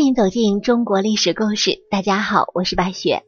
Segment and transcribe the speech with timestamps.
[0.00, 1.84] 欢迎走进中国历史故事。
[1.90, 3.22] 大家好，我是白雪。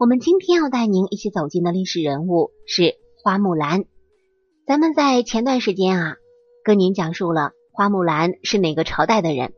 [0.00, 3.84] 我们今天要带您一起走进的历史人物是花木兰。
[4.66, 6.16] 咱们在前段时间啊，
[6.64, 9.52] 跟您讲述了花木兰是哪个朝代的人。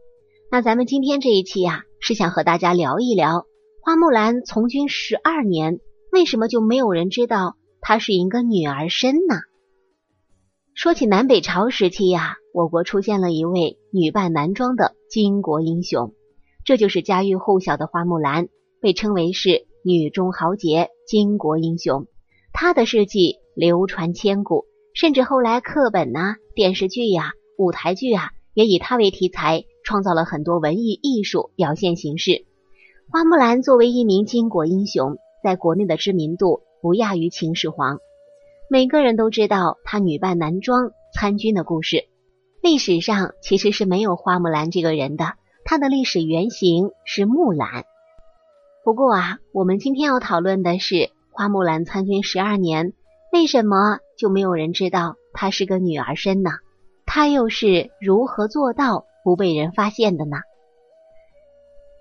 [0.51, 3.47] 那咱们今天这一期呀，是想和大家聊一聊
[3.83, 5.81] 花木兰从军十二年，
[6.13, 9.37] 为什么就没有人知道她是一个女儿身呢？
[10.75, 16.13] 说起南北朝时期呀，我国出现了一位女扮男装的巾帼英雄，
[16.65, 18.49] 这就是家喻户晓的花木兰，
[18.81, 22.07] 被称为是女中豪杰、巾帼英雄。
[22.53, 32.45] 她的事迹流传千古，甚至后来课本呐、电视剧呀、舞台剧啊，也以她为题材，创造了很多文艺艺术表现形式。
[33.11, 37.99] 花木兰作为一名巾帼英雄，在国内的知名度不亚于秦始皇。
[38.69, 42.05] 每个人都知道她女扮男装参军的故事。
[42.63, 45.35] 历史上其实是没有花木兰这个人的，
[45.71, 47.85] 她的历史原型是木兰。
[48.83, 52.93] 不过啊，我们今天要讨论的是花木兰参军十二年，
[53.33, 56.51] 为什么就没有人知道她是个女儿身呢？
[57.07, 60.39] 她又是如何做到不被人发现的呢？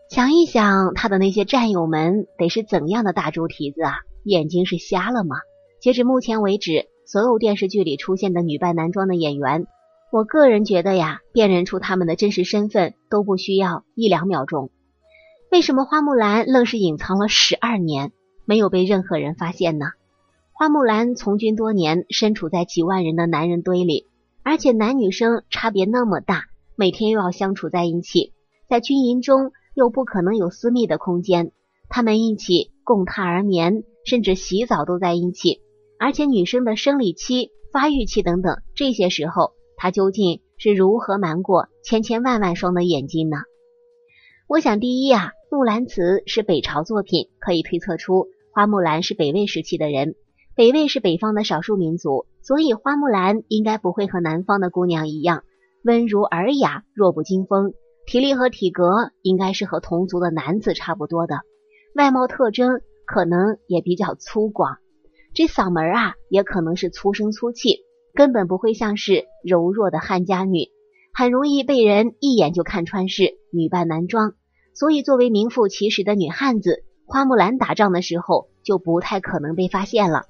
[0.09, 3.97] 想一想，她的那些战友们得是怎样的大猪蹄子啊？
[4.23, 5.35] 眼睛是瞎了吗？
[5.79, 9.67] 截止目前为止，所有电视剧里出现的女扮男装的演员，
[10.11, 14.71] 我个人觉得呀，辨认出他们的真实身份都不需要一两秒钟。
[15.51, 18.11] 为什么花木兰愣是隐藏了十二年，
[18.45, 19.85] 没有被任何人发现呢？
[20.51, 24.07] 花木兰从军多年，身处在几万人的男人堆里，
[24.41, 28.33] 而且男女生差别那么大，每天又要相处在一起，
[28.67, 31.51] 在军营中又不可能有私密的空间，
[31.87, 35.59] 他们一起共榻而眠，甚至洗澡都在一起。
[35.99, 39.51] 而且女生的生理期、发育期等等这些时候，
[39.81, 43.37] 他究竟是如何瞒过千千万万双的眼睛呢？
[44.45, 50.15] 我想，第一啊，《木兰辞》是北朝作品，可以推测出花木兰是北魏时期的人。
[50.53, 55.43] 北魏是北方的少数民族，所以花木兰应该不会和南方的姑娘一样
[55.85, 57.71] 温如尔雅、弱不禁风，
[58.05, 61.35] 体力和体格应该是和同族的男子差不多的，
[61.95, 64.75] 外貌特征可能也比较粗犷。
[65.33, 67.77] 这嗓门啊，也可能是粗声粗气，
[68.13, 70.69] 根本不会像是柔弱的汉家女，
[71.13, 74.33] 很容易被人一眼就看穿是女扮男装。
[74.73, 80.23] 所以，作为名副其实的女汉子，花木兰打仗的时候就不太可能被发现了。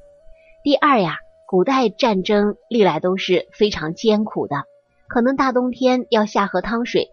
[0.64, 1.18] 第二呀，
[1.48, 4.64] 古代战争历来都是非常艰苦的，
[5.08, 7.10] 可能大冬天要下河趟水，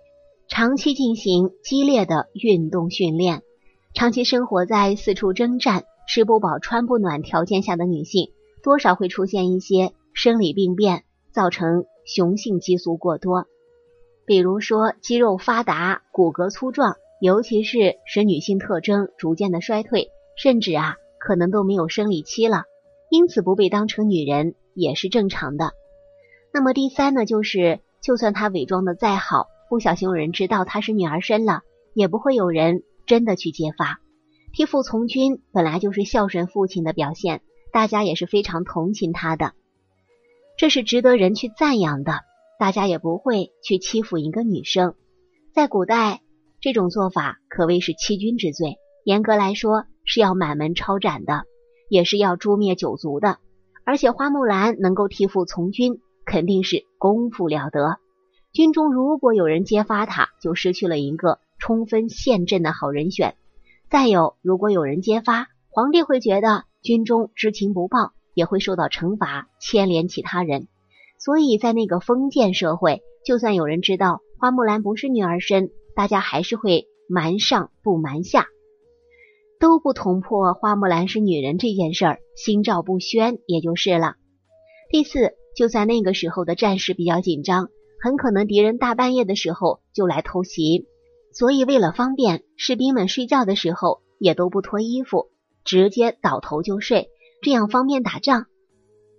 [0.48, 3.42] 长期进行激烈的运动训练，
[3.94, 5.84] 长期生活在四处征战。
[6.08, 8.30] 吃不饱穿不暖条件下的女性，
[8.62, 13.44] 多少会出现一些生理病变，造成雄性激素过多，
[14.24, 22.62] 比如说肌肉发达、骨骼粗壮，尤其是使女性特征逐渐的衰退，甚至啊可能都没有生理期了，
[23.10, 25.72] 因此不被当成女人也是正常的。
[26.50, 31.60] 那么第三呢，就是就算她伪装的再好，不小心有人知道她是女儿身了，
[31.92, 34.00] 也不会有人真的去揭发。
[34.54, 39.52] 替父从军本来就是孝顺父亲的表现，大家也是非常同情他的，
[40.56, 42.20] 这是值得人去赞扬的。
[42.58, 44.94] 大家也不会去欺负一个女生，
[45.52, 46.22] 在古代
[46.60, 51.44] 这种做法可谓是欺君之罪，严格来说是要满门抄斩的，
[51.90, 53.38] 也是要诛灭九族的。
[53.84, 57.98] 而且花木兰能够替父从军，肯定是功夫了得。
[58.52, 63.36] 军中如果有人揭发他，就失去了一个冲锋陷阵的好人选。
[63.90, 70.68] 再有，如果有人揭发，皇帝会觉得军中知情不报，也会受到惩罚，牵连其他人。
[71.18, 78.46] 所以在那个封建社会，就算有人知道花木兰不是女儿身，大家还是会瞒上不瞒下，
[79.58, 84.16] 都不捅破花木兰是女人这件事儿，心照不宣也就是了。
[84.90, 90.86] 第四，就在那个时候的战事比较紧张，很可能敌人大半夜的时候就来偷袭。
[91.32, 95.26] 所以，为了方便士兵们睡觉的时候也都不脱衣服，
[95.64, 97.08] 直接倒头就睡，
[97.46, 98.46] 这样方便打仗。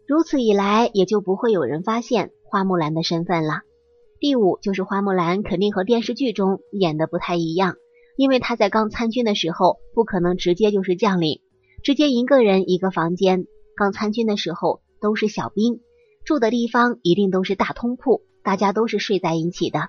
[0.06, 3.62] 如此一来，也就不会有人发现花木兰的身份了。
[4.20, 7.76] 第五，就是花木兰肯定和电视剧中演的不太一样，
[8.18, 11.40] 因为她在刚参军的时候不可能直接就是将领，
[11.86, 13.46] 直接一个人一个房间。
[13.78, 15.80] 刚参军的时候都是小兵，
[16.26, 19.88] 住的地方一定都是大通铺，大家都是睡在一起的。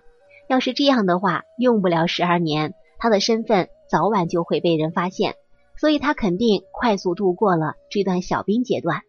[0.49, 5.35] 要是这样的话，用不了十二年，他的身份早晚就会被人发现，
[5.80, 9.02] 所以他肯定快速度过了这段小兵阶段。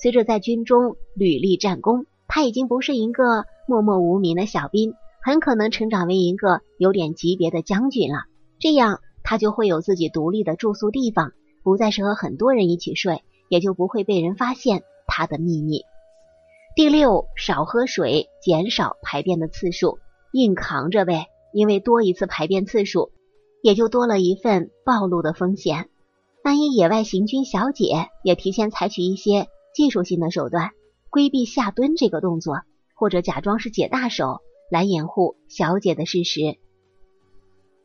[0.00, 8.24] 随着在军中屡立战功，他已经不是一个默默无名的小兵，很可能成长为一个有点级别的将军了。
[8.58, 11.32] 这样他就会有自己独立的住宿地方，
[11.62, 15.82] 不再是和很多人一起睡，也就不会被人发现他的秘密。
[16.74, 19.98] 第六，少喝水，减少排便的次数，
[20.32, 21.26] 硬扛着呗。
[21.52, 23.12] 因为多一次排便次数，
[23.62, 25.88] 也就多了一份暴露的风险。
[26.44, 30.72] 万一野外行军小姐也提前采取一些技术性的手段，
[31.08, 32.58] 规避下蹲这个动作，
[32.94, 36.58] 或者假装是解大手来掩护小姐的事实。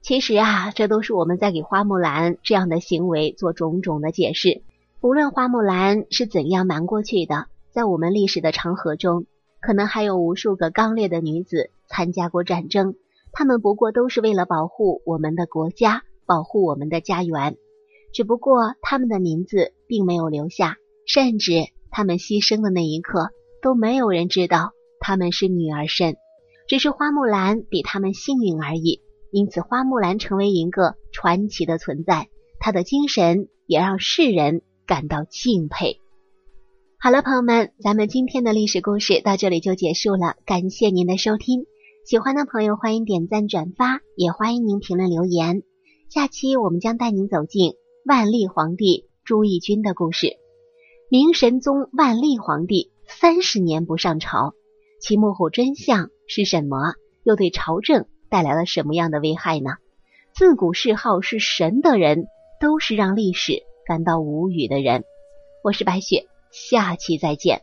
[0.01, 4.62] 其实啊，这都是我们在给花木兰这样的行为做种种的解释。
[5.00, 9.23] 无论花木兰是怎样瞒过去的，在我们历史的长河中，
[9.62, 12.95] 可能还有无数个刚烈的女子参加过战争。
[13.31, 17.55] 她们不过都是为了保护我们的国家，保护我们的家园。
[18.13, 23.29] 只不过他们的名字并没有留下，甚至他们牺牲的那一刻，
[23.61, 26.17] 都没有人知道他们是女儿身。
[26.67, 29.01] 只是花木兰比他们幸运而已。
[29.31, 32.29] 因此，花木兰成为一个传奇的存在，
[32.59, 36.00] 她的精神也让世人感到敬佩。
[37.00, 41.65] 好了，朋友们，咱们今天的历史故事到这里就结束了，感谢您的收听。
[42.05, 45.62] 喜欢的朋友欢迎点赞转发，也欢迎您评论留言。
[46.09, 47.73] 下期我们将带您走进
[48.09, 50.39] 万历皇帝朱翊钧的故事。
[51.11, 54.56] 明神宗万历皇帝三十年不上朝，
[55.00, 56.95] 其幕后真相是什么？
[57.23, 59.73] 又对朝政带来了什么样的危害呢？
[60.33, 62.25] 自古谥号是神的人，
[62.59, 65.03] 都是让历史感到无语的人。
[65.63, 67.62] 我是白雪，下期再见。